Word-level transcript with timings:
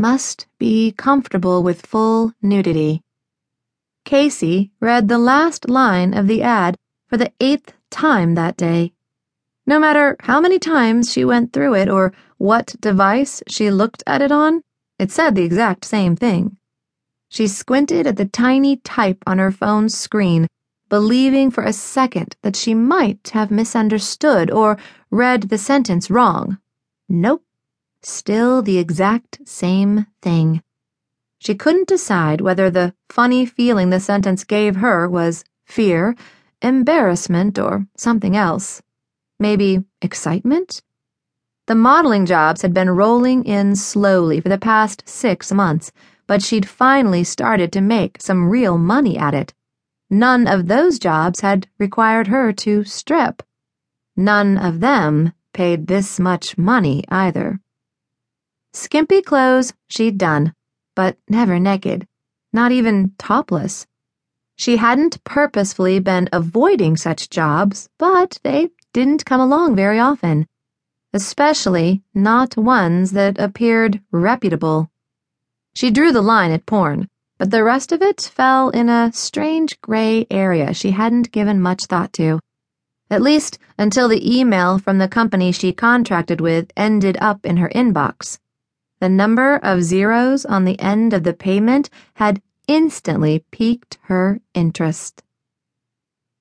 must 0.00 0.46
be 0.58 0.92
comfortable 0.92 1.62
with 1.62 1.84
full 1.84 2.32
nudity. 2.40 3.02
Kacey 4.06 4.70
read 4.80 5.08
the 5.08 5.18
last 5.18 5.68
line 5.68 6.14
of 6.14 6.26
the 6.26 6.42
ad 6.42 6.78
for 7.06 7.18
the 7.18 7.30
eighth 7.38 7.74
time 7.90 8.34
that 8.34 8.56
day. 8.56 8.94
No 9.66 9.78
matter 9.78 10.16
how 10.20 10.40
many 10.40 10.58
times 10.58 11.12
she 11.12 11.22
went 11.22 11.52
through 11.52 11.74
it 11.74 11.90
or 11.90 12.14
what 12.38 12.74
device 12.80 13.42
she 13.46 13.70
looked 13.70 14.02
at 14.06 14.22
it 14.22 14.32
on, 14.32 14.62
it 14.98 15.10
said 15.10 15.34
the 15.34 15.44
exact 15.44 15.84
same 15.84 16.16
thing. 16.16 16.56
She 17.28 17.46
squinted 17.46 18.06
at 18.06 18.16
the 18.16 18.24
tiny 18.24 18.78
type 18.78 19.22
on 19.26 19.38
her 19.38 19.52
phone's 19.52 19.94
screen, 19.94 20.46
believing 20.88 21.50
for 21.50 21.62
a 21.62 21.74
second 21.74 22.36
that 22.40 22.56
she 22.56 22.72
might 22.72 23.30
have 23.34 23.50
misunderstood 23.50 24.50
or 24.50 24.78
read 25.10 25.50
the 25.50 25.58
sentence 25.58 26.10
wrong. 26.10 26.56
Nope. 27.06 27.44
Still 28.02 28.62
the 28.62 28.78
exact 28.78 29.40
same 29.44 30.06
thing. 30.22 30.62
She 31.38 31.54
couldn't 31.54 31.88
decide 31.88 32.40
whether 32.40 32.70
the 32.70 32.94
funny 33.08 33.46
feeling 33.46 33.90
the 33.90 34.00
sentence 34.00 34.44
gave 34.44 34.76
her 34.76 35.08
was 35.08 35.44
fear, 35.66 36.14
embarrassment, 36.62 37.58
or 37.58 37.86
something 37.96 38.36
else. 38.36 38.82
Maybe 39.38 39.84
excitement? 40.02 40.82
The 41.66 41.74
modeling 41.74 42.26
jobs 42.26 42.62
had 42.62 42.74
been 42.74 42.90
rolling 42.90 43.44
in 43.44 43.76
slowly 43.76 44.40
for 44.40 44.48
the 44.48 44.58
past 44.58 45.08
six 45.08 45.52
months, 45.52 45.92
but 46.26 46.42
she'd 46.42 46.68
finally 46.68 47.24
started 47.24 47.72
to 47.72 47.80
make 47.80 48.20
some 48.20 48.48
real 48.50 48.76
money 48.76 49.16
at 49.16 49.34
it. 49.34 49.54
None 50.10 50.46
of 50.46 50.66
those 50.66 50.98
jobs 50.98 51.40
had 51.40 51.68
required 51.78 52.26
her 52.26 52.52
to 52.52 52.84
strip. 52.84 53.42
None 54.16 54.58
of 54.58 54.80
them 54.80 55.32
paid 55.52 55.86
this 55.86 56.18
much 56.18 56.58
money 56.58 57.04
either. 57.08 57.60
Skimpy 58.72 59.20
clothes 59.20 59.72
she'd 59.88 60.16
done, 60.16 60.54
but 60.94 61.16
never 61.28 61.58
naked, 61.58 62.06
not 62.52 62.70
even 62.70 63.12
topless. 63.18 63.86
She 64.56 64.76
hadn't 64.76 65.24
purposefully 65.24 65.98
been 65.98 66.28
avoiding 66.32 66.96
such 66.96 67.30
jobs, 67.30 67.88
but 67.98 68.38
they 68.42 68.70
didn't 68.92 69.24
come 69.24 69.40
along 69.40 69.74
very 69.74 69.98
often, 69.98 70.46
especially 71.12 72.02
not 72.14 72.56
ones 72.56 73.10
that 73.12 73.38
appeared 73.38 74.00
reputable. 74.12 74.90
She 75.74 75.90
drew 75.90 76.12
the 76.12 76.22
line 76.22 76.52
at 76.52 76.66
porn, 76.66 77.08
but 77.38 77.50
the 77.50 77.64
rest 77.64 77.90
of 77.90 78.02
it 78.02 78.20
fell 78.20 78.70
in 78.70 78.88
a 78.88 79.12
strange 79.12 79.80
gray 79.80 80.26
area 80.30 80.74
she 80.74 80.92
hadn't 80.92 81.32
given 81.32 81.60
much 81.60 81.86
thought 81.86 82.12
to. 82.14 82.38
At 83.10 83.22
least 83.22 83.58
until 83.78 84.08
the 84.08 84.38
email 84.38 84.78
from 84.78 84.98
the 84.98 85.08
company 85.08 85.50
she 85.50 85.72
contracted 85.72 86.40
with 86.40 86.70
ended 86.76 87.16
up 87.20 87.44
in 87.44 87.56
her 87.56 87.68
inbox. 87.70 88.38
The 89.00 89.08
number 89.08 89.56
of 89.56 89.82
zeros 89.82 90.44
on 90.44 90.64
the 90.64 90.78
end 90.78 91.14
of 91.14 91.24
the 91.24 91.32
payment 91.32 91.88
had 92.14 92.42
instantly 92.68 93.44
piqued 93.50 93.98
her 94.02 94.40
interest. 94.54 95.22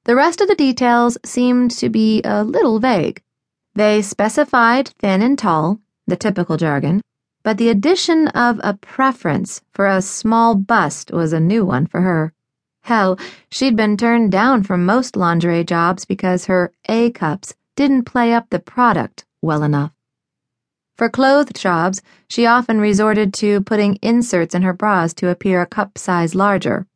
The 0.04 0.16
rest 0.16 0.42
of 0.42 0.48
the 0.48 0.56
details 0.56 1.18
seemed 1.24 1.72
to 1.72 1.90
be 1.90 2.22
a 2.24 2.44
little 2.44 2.80
vague. 2.80 3.22
They 3.76 4.02
specified 4.02 4.90
thin 5.00 5.22
and 5.22 5.40
tall, 5.40 5.80
the 6.06 6.18
typical 6.18 6.58
jargon, 6.58 7.02
but 7.44 7.58
the 7.58 7.70
addition 7.70 8.28
of 8.30 8.60
a 8.62 8.74
preference 8.74 9.62
for 9.72 9.88
a 9.88 10.02
small 10.02 10.56
bust 10.56 11.12
was 11.12 11.32
a 11.32 11.40
new 11.40 11.64
one 11.64 11.86
for 11.86 12.02
her. 12.02 12.34
Hell, 12.82 13.18
she'd 13.52 13.76
been 13.76 13.96
turned 13.96 14.32
down 14.32 14.64
from 14.64 14.86
most 14.86 15.16
lingerie 15.16 15.64
jobs 15.64 16.06
because 16.06 16.46
her 16.46 16.74
A 16.90 17.12
cups 17.12 17.54
didn't 17.76 18.04
play 18.04 18.34
up 18.34 18.50
the 18.50 18.60
product 18.60 19.26
well 19.42 19.64
enough. 19.64 19.94
For 21.00 21.08
clothed 21.08 21.56
jobs, 21.56 22.02
she 22.28 22.46
often 22.46 22.82
resorted 22.82 23.34
to 23.36 23.62
putting 23.62 24.00
inserts 24.02 24.54
in 24.54 24.64
her 24.64 24.74
bras 24.74 25.14
to 25.14 25.30
appear 25.30 25.62
a 25.62 25.66
cup 25.66 25.98
size 25.98 26.36
larger. 26.36 26.88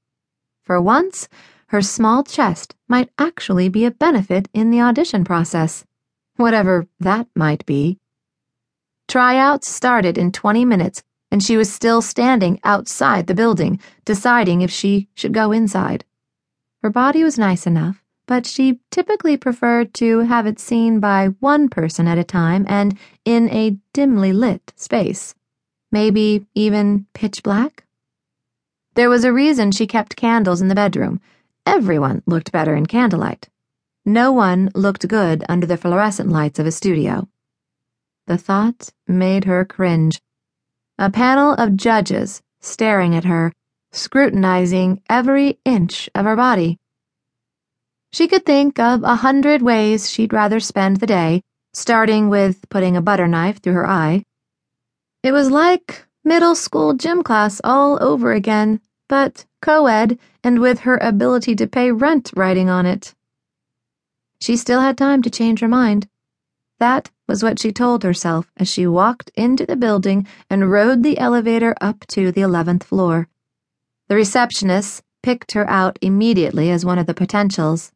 For 0.61 0.81
once, 0.81 1.29
her 1.67 1.81
small 1.81 2.21
chest 2.21 2.75
might 2.89 3.09
actually 3.17 3.69
be 3.69 3.85
a 3.85 3.91
benefit 3.91 4.49
in 4.53 4.71
the 4.71 4.81
audition 4.81 5.23
process, 5.23 5.85
whatever 6.35 6.85
that 6.99 7.29
might 7.33 7.65
be. 7.65 7.97
Tryouts 9.07 9.69
started 9.69 10.17
in 10.17 10.33
20 10.33 10.65
minutes, 10.65 11.01
and 11.31 11.41
she 11.41 11.55
was 11.55 11.71
still 11.71 12.01
standing 12.01 12.59
outside 12.65 13.27
the 13.27 13.33
building, 13.33 13.79
deciding 14.03 14.59
if 14.59 14.69
she 14.69 15.07
should 15.15 15.33
go 15.33 15.53
inside. 15.53 16.03
Her 16.81 16.89
body 16.89 17.23
was 17.23 17.39
nice 17.39 17.65
enough 17.65 18.02
but 18.25 18.45
she 18.45 18.79
typically 18.89 19.37
preferred 19.37 19.93
to 19.93 20.19
have 20.19 20.47
it 20.47 20.59
seen 20.59 20.99
by 20.99 21.27
one 21.39 21.69
person 21.69 22.07
at 22.07 22.17
a 22.17 22.23
time 22.23 22.65
and 22.67 22.97
in 23.25 23.49
a 23.49 23.77
dimly 23.93 24.33
lit 24.33 24.73
space. 24.75 25.35
Maybe 25.91 26.45
even 26.55 27.05
pitch 27.13 27.43
black? 27.43 27.85
There 28.95 29.09
was 29.09 29.23
a 29.23 29.33
reason 29.33 29.71
she 29.71 29.87
kept 29.87 30.15
candles 30.15 30.61
in 30.61 30.67
the 30.67 30.75
bedroom. 30.75 31.19
Everyone 31.65 32.21
looked 32.25 32.51
better 32.51 32.75
in 32.75 32.85
candlelight. 32.85 33.49
No 34.05 34.31
one 34.31 34.69
looked 34.75 35.07
good 35.07 35.43
under 35.47 35.65
the 35.65 35.77
fluorescent 35.77 36.29
lights 36.29 36.59
of 36.59 36.65
a 36.65 36.71
studio. 36.71 37.27
The 38.27 38.37
thought 38.37 38.89
made 39.07 39.45
her 39.45 39.65
cringe. 39.65 40.21
A 40.97 41.09
panel 41.09 41.53
of 41.53 41.75
judges 41.75 42.41
staring 42.59 43.15
at 43.15 43.25
her, 43.25 43.51
scrutinizing 43.91 45.01
every 45.09 45.59
inch 45.65 46.09
of 46.15 46.25
her 46.25 46.35
body. 46.35 46.79
She 48.13 48.27
could 48.27 48.45
think 48.45 48.77
of 48.77 49.01
a 49.01 49.15
hundred 49.15 49.63
ways 49.63 50.07
she'd 50.07 50.33
rather 50.33 50.59
spend 50.59 50.97
the 50.97 51.07
day, 51.07 51.41
starting 51.73 52.29
with 52.29 52.69
putting 52.69 52.95
a 52.95 53.01
butter 53.01 53.27
knife 53.27 53.59
through 53.59 53.73
her 53.73 53.89
eye. 53.89 54.23
It 55.23 55.31
was 55.31 55.49
like 55.49 56.05
middle 56.23 56.53
school 56.53 56.93
gym 56.93 57.23
class 57.23 57.59
all 57.63 57.97
over 58.03 58.31
again, 58.31 58.81
but 59.09 59.45
co 59.63 59.87
ed 59.87 60.19
and 60.43 60.59
with 60.59 60.81
her 60.81 60.97
ability 61.01 61.55
to 61.55 61.65
pay 61.65 61.91
rent 61.91 62.31
writing 62.35 62.69
on 62.69 62.85
it. 62.85 63.15
She 64.39 64.57
still 64.57 64.81
had 64.81 64.95
time 64.95 65.23
to 65.23 65.31
change 65.31 65.61
her 65.61 65.67
mind. 65.67 66.07
That 66.77 67.09
was 67.27 67.41
what 67.41 67.57
she 67.57 67.71
told 67.71 68.03
herself 68.03 68.51
as 68.57 68.67
she 68.67 68.85
walked 68.85 69.31
into 69.33 69.65
the 69.65 69.75
building 69.75 70.27
and 70.51 70.69
rode 70.69 71.01
the 71.01 71.17
elevator 71.17 71.73
up 71.81 72.05
to 72.09 72.31
the 72.31 72.41
11th 72.41 72.83
floor. 72.83 73.27
The 74.07 74.15
receptionist 74.15 75.01
picked 75.23 75.53
her 75.53 75.67
out 75.67 75.97
immediately 75.99 76.69
as 76.69 76.85
one 76.85 76.99
of 76.99 77.07
the 77.07 77.15
potentials. 77.15 77.92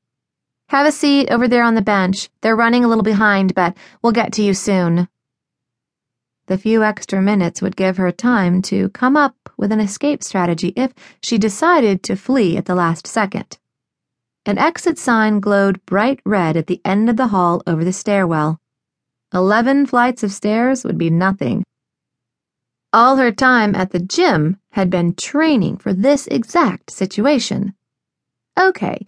Have 0.70 0.86
a 0.86 0.92
seat 0.92 1.30
over 1.32 1.48
there 1.48 1.64
on 1.64 1.76
the 1.76 1.82
bench. 1.82 2.30
They're 2.42 2.56
running 2.56 2.84
a 2.84 2.88
little 2.88 3.04
behind, 3.04 3.56
but 3.56 3.78
we'll 4.02 4.12
get 4.12 4.34
to 4.34 4.44
you 4.44 4.54
soon. 4.54 5.08
The 6.48 6.58
few 6.58 6.84
extra 6.84 7.22
minutes 7.22 7.62
would 7.62 7.76
give 7.76 7.98
her 7.98 8.12
time 8.12 8.62
to 8.64 8.90
come 8.90 9.16
up 9.16 9.36
with 9.58 9.72
an 9.72 9.80
escape 9.80 10.24
strategy 10.24 10.74
if 10.76 10.94
she 11.22 11.38
decided 11.38 12.04
to 12.04 12.16
flee 12.16 12.58
at 12.58 12.66
the 12.66 12.76
last 12.76 13.08
second. 13.08 13.58
An 14.46 14.58
exit 14.58 14.98
sign 14.98 15.40
glowed 15.40 15.86
bright 15.86 16.22
red 16.26 16.56
at 16.56 16.68
the 16.68 16.82
end 16.86 17.10
of 17.10 17.18
the 17.18 17.28
hall 17.28 17.62
over 17.66 17.84
the 17.84 17.94
stairwell. 17.94 18.60
Eleven 19.34 19.86
flights 19.86 20.24
of 20.24 20.32
stairs 20.32 20.86
would 20.86 20.98
be 20.98 21.10
nothing. 21.10 21.64
All 22.94 23.18
her 23.18 23.32
time 23.32 23.76
at 23.76 23.92
the 23.92 24.00
gym 24.00 24.58
had 24.72 24.90
been 24.90 25.16
training 25.16 25.78
for 25.78 25.94
this 25.94 26.28
exact 26.28 26.92
situation. 26.92 27.74
Okay, 28.58 29.06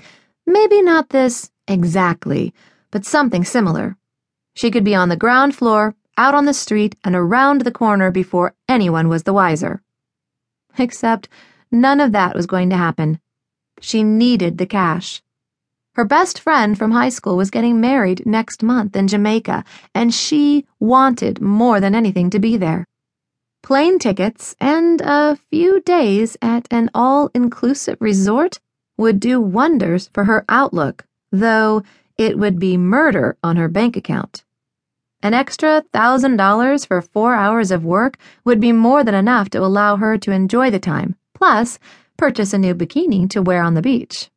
Maybe 0.50 0.82
not 0.82 1.10
this 1.10 1.52
exactly, 1.68 2.56
but 2.90 3.06
something 3.06 3.46
similar. 3.46 3.98
She 4.56 4.72
could 4.72 4.84
be 4.84 4.96
on 4.96 5.10
the 5.10 5.16
ground 5.16 5.56
floor, 5.56 5.94
out 6.18 6.34
on 6.34 6.46
the 6.46 6.56
street, 6.56 6.96
and 7.04 7.16
around 7.16 7.62
the 7.62 7.72
corner 7.72 8.10
before 8.10 8.56
anyone 8.68 9.10
was 9.10 9.24
the 9.24 9.34
wiser. 9.34 9.84
Except 10.76 11.30
none 11.72 12.00
of 12.00 12.14
that 12.14 12.36
was 12.36 12.48
going 12.48 12.72
to 12.72 12.78
happen. 12.78 13.20
She 13.80 14.02
needed 14.02 14.58
the 14.58 14.66
cash. 14.66 15.22
Her 15.94 16.04
best 16.04 16.40
friend 16.40 16.76
from 16.76 16.90
high 16.90 17.10
school 17.10 17.38
was 17.38 17.52
getting 17.52 17.80
married 17.80 18.26
next 18.26 18.64
month 18.64 18.96
in 18.96 19.08
Jamaica, 19.08 19.64
and 19.94 20.12
she 20.12 20.66
wanted 20.80 21.40
more 21.40 21.80
than 21.80 21.94
anything 21.94 22.32
to 22.32 22.40
be 22.40 22.58
there. 22.58 22.88
Plane 23.62 24.00
tickets 24.00 24.56
and 24.60 25.00
a 25.02 25.36
few 25.52 25.80
days 25.82 26.38
at 26.42 26.68
an 26.72 26.90
all 26.96 27.30
inclusive 27.36 27.98
resort 28.00 28.60
would 29.00 29.20
do 29.20 29.40
wonders 29.40 30.10
for 30.14 30.26
her 30.26 30.44
outlook, 30.50 31.06
though 31.32 31.82
it 32.18 32.38
would 32.38 32.60
be 32.60 32.76
murder 32.76 33.38
on 33.42 33.56
her 33.56 33.70
bank 33.70 33.96
account. 33.96 34.44
An 35.24 35.34
extra 35.34 35.84
thousand 35.94 36.36
dollars 36.36 36.84
for 36.84 37.02
four 37.02 37.34
hours 37.34 37.72
of 37.72 37.86
work 37.86 38.18
would 38.44 38.60
be 38.60 38.74
more 38.74 39.06
than 39.06 39.16
enough 39.16 39.50
to 39.52 39.64
allow 39.64 39.96
her 39.96 40.18
to 40.18 40.32
enjoy 40.32 40.70
the 40.70 40.80
time, 40.80 41.16
plus 41.34 41.80
purchase 42.18 42.54
a 42.54 42.58
new 42.58 42.76
bikini 42.76 43.30
to 43.30 43.42
wear 43.42 43.64
on 43.64 43.74
the 43.74 43.82
beach. 43.82 44.30